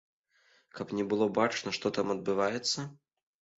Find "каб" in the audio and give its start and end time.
0.79-0.93